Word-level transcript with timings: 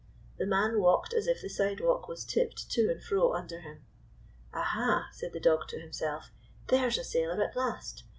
The 0.39 0.47
man 0.47 0.81
walked 0.81 1.13
as 1.13 1.27
if 1.27 1.43
the 1.43 1.47
sidewalk 1.47 2.07
was 2.07 2.25
tipped 2.25 2.71
to 2.71 2.89
and 2.89 3.03
fro 3.03 3.33
under 3.35 3.59
him. 3.59 3.85
"Aha!" 4.51 5.09
said 5.11 5.31
the 5.31 5.39
dog 5.39 5.67
to 5.67 5.79
himself, 5.79 6.31
"there's 6.69 6.97
a 6.97 7.03
sailor 7.03 7.39
at 7.43 7.55
last! 7.55 8.03